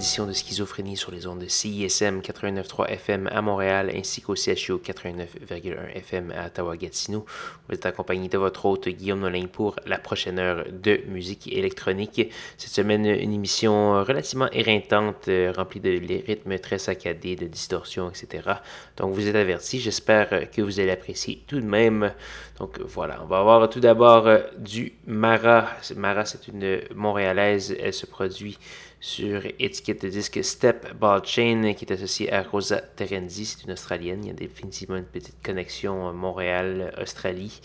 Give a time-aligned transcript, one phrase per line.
[0.00, 4.76] Édition de Schizophrénie sur les ondes de CISM 89.3 FM à Montréal ainsi qu'au CHU
[4.76, 7.26] 89.1 FM à Ottawa-Gatineau.
[7.68, 12.32] Vous êtes accompagné de votre hôte Guillaume Nolin pour la prochaine heure de musique électronique.
[12.56, 15.90] Cette semaine, une émission relativement éreintante, euh, remplie de
[16.26, 18.54] rythmes très saccadés, de distorsions, etc.
[18.96, 22.14] Donc vous êtes avertis, j'espère que vous allez apprécier tout de même.
[22.58, 25.68] Donc voilà, on va avoir tout d'abord euh, du Mara.
[25.94, 28.56] Mara, c'est une Montréalaise, elle se produit
[29.00, 33.72] sur étiquette de disque Step Ball Chain qui est associée à Rosa Terenzi, c'est une
[33.72, 34.24] Australienne.
[34.24, 37.60] Il y a définitivement une petite connexion Montréal-Australie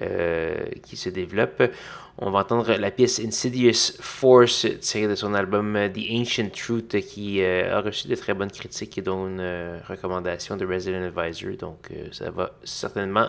[0.00, 1.62] euh, qui se développe.
[2.18, 7.42] On va entendre la pièce Insidious Force tirée de son album The Ancient Truth qui
[7.42, 11.56] euh, a reçu de très bonnes critiques et dont une euh, recommandation de Resident Advisor.
[11.56, 13.28] Donc ça va certainement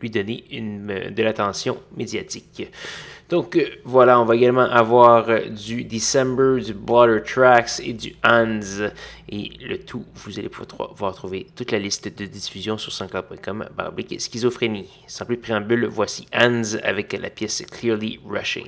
[0.00, 2.70] lui donner une, de l'attention médiatique.
[3.30, 8.16] Donc euh, voilà, on va également avoir euh, du December, du Border Tracks et du
[8.24, 8.88] Hans.
[9.28, 14.20] Et le tout, vous allez pouvoir trouver toute la liste de diffusion sur sanscloud.com barbique
[14.20, 14.88] schizophrénie.
[15.06, 18.66] Sans plus préambule, voici Hans avec la pièce Clearly Rushing.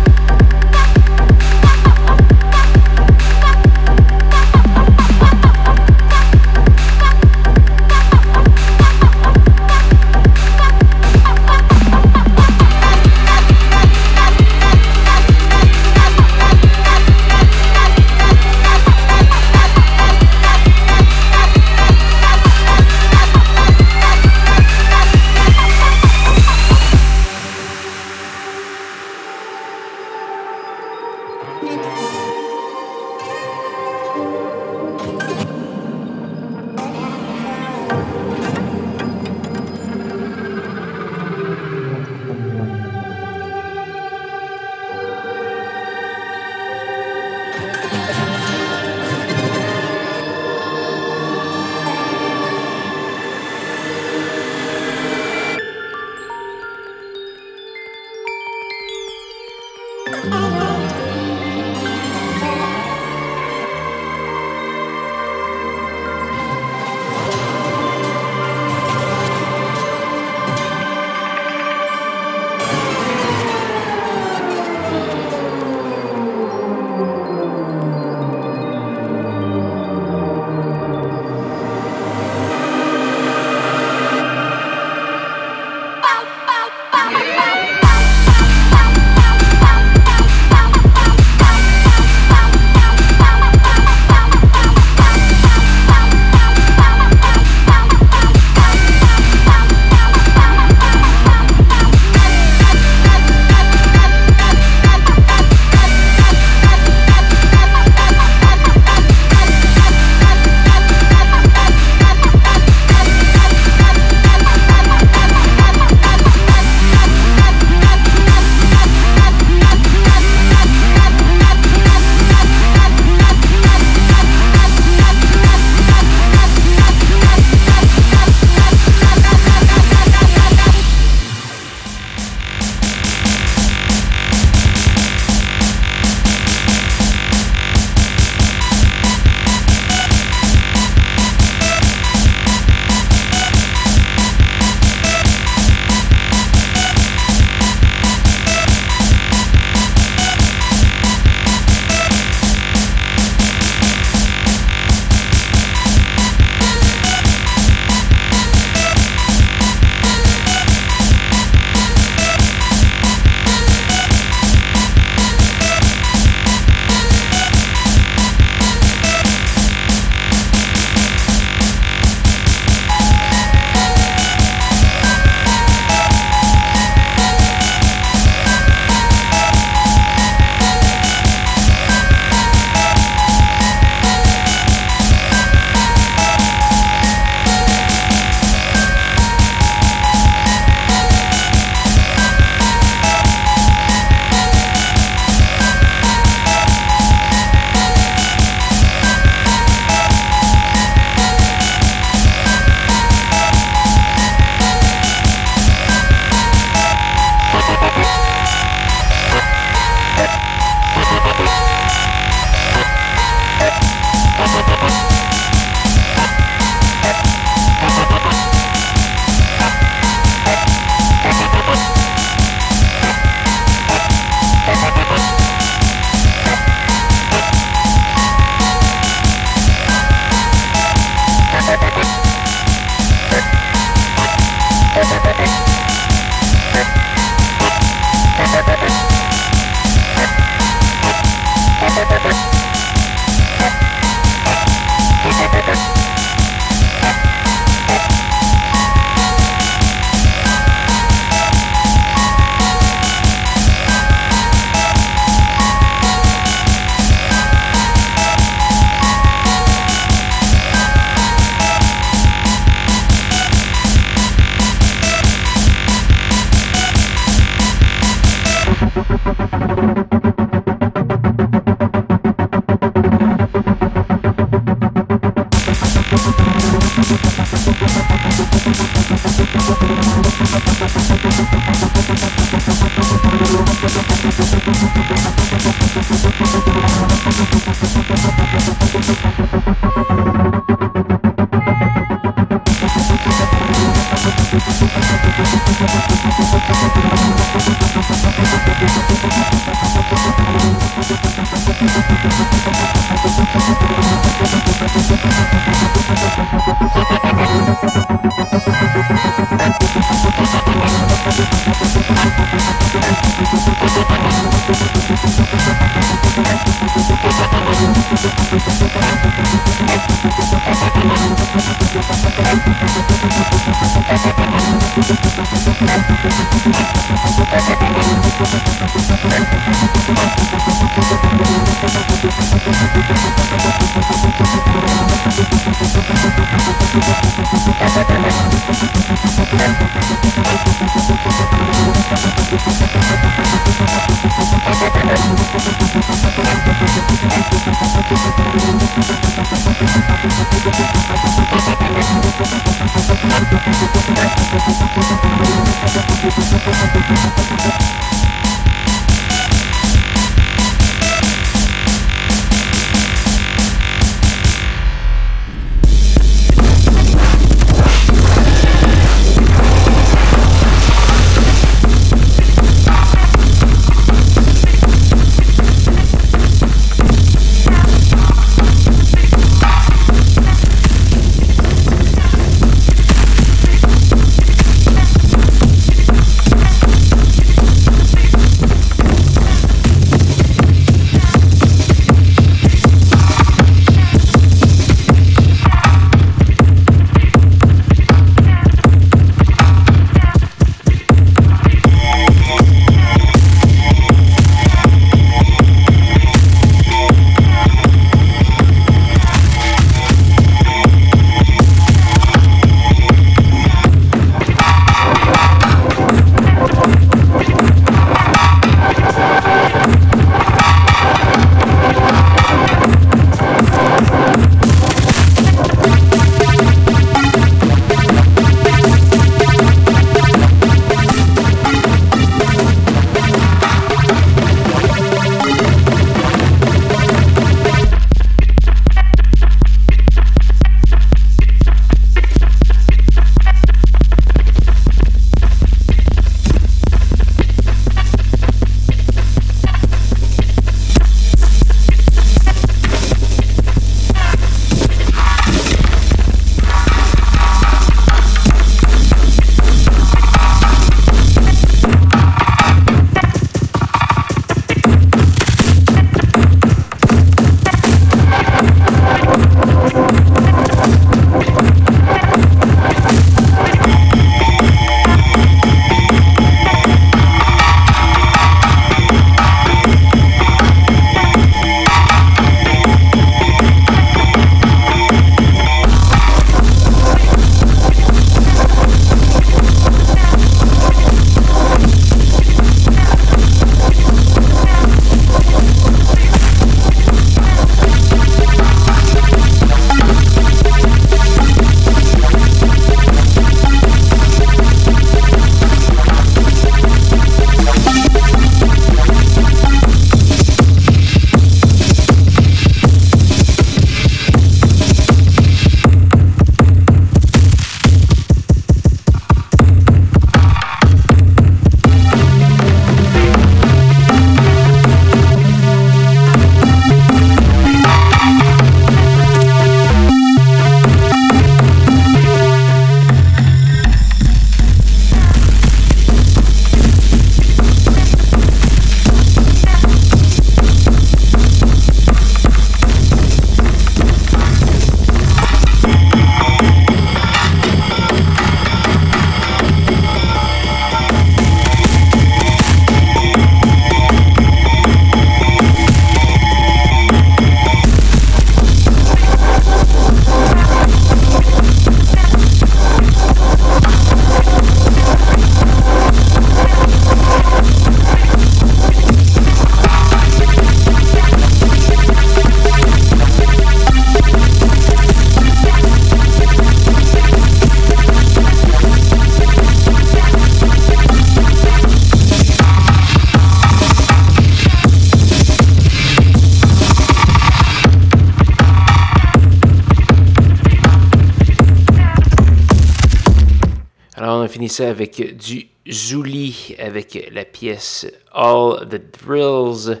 [594.80, 600.00] Avec du Zuli avec la pièce All the Drills.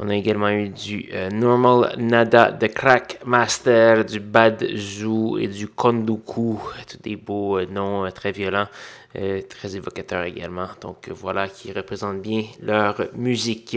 [0.00, 5.48] On a également eu du euh, Normal Nada de Crack Master, du Bad Zoo et
[5.48, 6.60] du Kondoku.
[6.88, 8.68] Tous des beaux euh, noms euh, très violents,
[9.12, 10.68] très évocateurs également.
[10.80, 13.76] Donc voilà, qui représentent bien leur musique.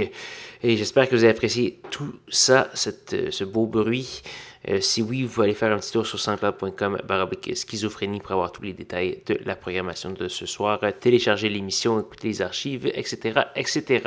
[0.61, 4.21] Et j'espère que vous avez apprécié tout ça, ce beau bruit.
[4.79, 8.51] Si oui, vous pouvez aller faire un petit tour sur soundcloud.com baroblique schizophrénie pour avoir
[8.51, 13.41] tous les détails de la programmation de ce soir, télécharger l'émission, écouter les archives, etc.,
[13.55, 14.01] etc.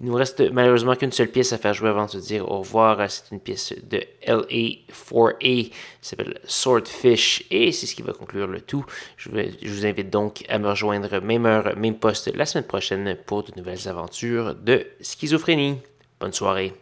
[0.00, 2.58] Il nous reste malheureusement qu'une seule pièce à faire jouer avant de se dire au
[2.58, 2.98] revoir.
[3.08, 5.72] C'est une pièce de LA4A qui
[6.02, 8.84] s'appelle Swordfish et c'est ce qui va conclure le tout.
[9.16, 9.30] Je,
[9.62, 13.44] je vous invite donc à me rejoindre même heure, même poste la semaine prochaine pour
[13.44, 15.78] de nouvelles aventures de schizophrénie.
[16.18, 16.72] Bonne soirée.